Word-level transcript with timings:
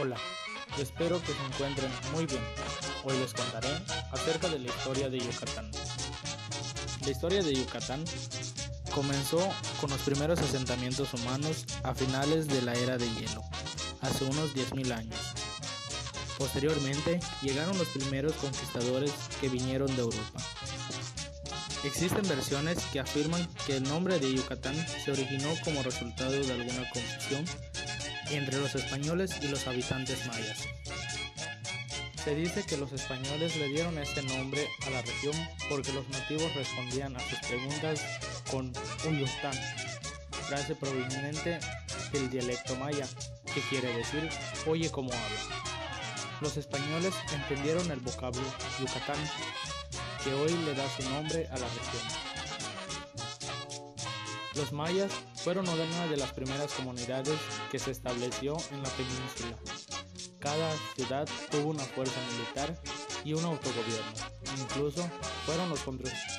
Hola, 0.00 0.16
espero 0.78 1.20
que 1.20 1.32
se 1.32 1.44
encuentren 1.44 1.90
muy 2.12 2.24
bien. 2.24 2.42
Hoy 3.02 3.18
les 3.18 3.32
contaré 3.34 3.68
acerca 4.12 4.48
de 4.48 4.60
la 4.60 4.68
historia 4.68 5.10
de 5.10 5.18
Yucatán. 5.18 5.68
La 7.04 7.10
historia 7.10 7.42
de 7.42 7.52
Yucatán 7.52 8.04
comenzó 8.94 9.40
con 9.80 9.90
los 9.90 10.00
primeros 10.02 10.38
asentamientos 10.38 11.12
humanos 11.14 11.64
a 11.82 11.94
finales 11.96 12.46
de 12.46 12.62
la 12.62 12.74
era 12.74 12.96
de 12.96 13.12
hielo, 13.14 13.42
hace 14.00 14.24
unos 14.24 14.54
10.000 14.54 14.92
años. 14.92 15.18
Posteriormente 16.38 17.18
llegaron 17.42 17.76
los 17.76 17.88
primeros 17.88 18.34
conquistadores 18.34 19.12
que 19.40 19.48
vinieron 19.48 19.88
de 19.96 20.02
Europa. 20.02 20.40
Existen 21.82 22.28
versiones 22.28 22.78
que 22.92 23.00
afirman 23.00 23.48
que 23.66 23.78
el 23.78 23.82
nombre 23.82 24.20
de 24.20 24.32
Yucatán 24.32 24.76
se 25.04 25.10
originó 25.10 25.48
como 25.64 25.82
resultado 25.82 26.30
de 26.30 26.52
alguna 26.52 26.88
confusión 26.90 27.44
entre 28.30 28.58
los 28.58 28.74
españoles 28.74 29.32
y 29.42 29.48
los 29.48 29.66
habitantes 29.66 30.26
mayas. 30.26 30.66
Se 32.22 32.34
dice 32.34 32.64
que 32.64 32.76
los 32.76 32.92
españoles 32.92 33.56
le 33.56 33.68
dieron 33.68 33.96
este 33.98 34.22
nombre 34.22 34.68
a 34.86 34.90
la 34.90 35.02
región 35.02 35.34
porque 35.70 35.92
los 35.92 36.08
nativos 36.08 36.54
respondían 36.54 37.16
a 37.16 37.20
sus 37.20 37.38
preguntas 37.38 38.00
con 38.50 38.72
Uyután, 39.08 39.54
frase 40.48 40.74
proveniente 40.74 41.58
del 42.12 42.28
dialecto 42.28 42.76
maya, 42.76 43.06
que 43.54 43.60
quiere 43.70 43.96
decir 43.96 44.28
oye 44.66 44.90
cómo 44.90 45.10
habla. 45.12 45.62
Los 46.40 46.56
españoles 46.56 47.14
entendieron 47.32 47.90
el 47.90 48.00
vocablo 48.00 48.42
Yucatán, 48.78 49.18
que 50.22 50.34
hoy 50.34 50.52
le 50.64 50.74
da 50.74 50.88
su 50.96 51.08
nombre 51.10 51.46
a 51.48 51.58
la 51.58 51.66
región. 51.66 52.27
Los 54.58 54.72
mayas 54.72 55.12
fueron 55.36 55.68
una 55.68 56.06
de 56.08 56.16
las 56.16 56.32
primeras 56.32 56.72
comunidades 56.72 57.38
que 57.70 57.78
se 57.78 57.92
estableció 57.92 58.56
en 58.72 58.82
la 58.82 58.88
península. 58.90 59.56
Cada 60.40 60.68
ciudad 60.96 61.28
tuvo 61.48 61.70
una 61.70 61.84
fuerza 61.84 62.18
militar 62.32 62.76
y 63.24 63.34
un 63.34 63.44
autogobierno. 63.44 64.12
Incluso 64.60 65.08
fueron 65.46 65.68
los 65.68 65.84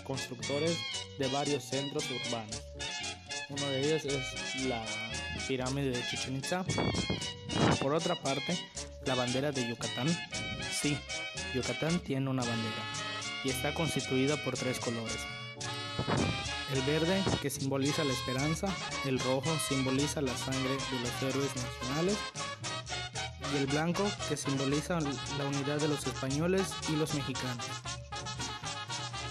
constructores 0.04 0.78
de 1.18 1.30
varios 1.30 1.64
centros 1.64 2.04
urbanos. 2.12 2.62
Uno 3.48 3.66
de 3.70 3.86
ellos 3.86 4.04
es 4.04 4.66
la 4.66 4.84
pirámide 5.48 5.92
de 5.92 6.04
Chichen 6.10 6.36
Itza. 6.36 6.66
Por 7.82 7.94
otra 7.94 8.22
parte, 8.22 8.60
la 9.06 9.16
bandera 9.16 9.54
de 9.54 9.66
Yucatán. 9.66 10.10
Sí, 10.70 10.98
Yucatán 11.54 12.00
tiene 12.00 12.30
una 12.30 12.44
bandera 12.44 12.84
y 13.46 13.50
está 13.50 13.74
constituida 13.74 14.36
por 14.44 14.58
tres 14.58 14.78
colores. 14.78 15.39
El 16.74 16.82
verde 16.84 17.24
que 17.42 17.50
simboliza 17.50 18.04
la 18.04 18.14
esperanza, 18.14 18.68
el 19.06 19.20
rojo 19.20 19.50
simboliza 19.68 20.22
la 20.22 20.36
sangre 20.38 20.70
de 20.70 21.00
los 21.00 21.24
héroes 21.24 21.52
nacionales 21.56 22.18
y 23.54 23.58
el 23.58 23.66
blanco 23.66 24.04
que 24.28 24.38
simboliza 24.38 25.00
la 25.00 25.46
unidad 25.46 25.80
de 25.80 25.88
los 25.88 26.06
españoles 26.06 26.68
y 26.90 26.96
los 26.96 27.14
mexicanos. 27.16 27.66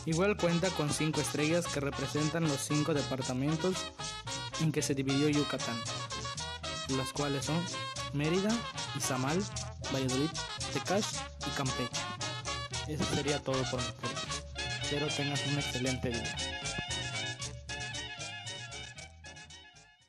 Igual 0.07 0.37
cuenta 0.37 0.71
con 0.71 0.91
cinco 0.91 1.21
estrellas 1.21 1.67
que 1.67 1.81
representan 1.81 2.49
los 2.49 2.61
cinco 2.61 2.95
departamentos 2.95 3.77
en 4.61 4.73
que 4.73 4.83
se 4.83 4.95
dividió 4.95 5.29
Yucatán, 5.29 5.79
las 6.97 7.13
cuales 7.13 7.45
son 7.45 7.63
Mérida, 8.15 8.51
Izamal, 8.97 9.43
Valladolid, 9.93 10.31
Tecash 10.73 11.07
y 11.47 11.51
Campeche. 11.57 12.01
Eso 12.89 13.05
sería 13.15 13.39
todo 13.39 13.63
por 13.71 13.81
parte. 13.81 14.19
Espero 14.83 15.09
tengas 15.09 15.47
un 15.47 15.59
excelente 15.59 16.09
día. 16.09 16.48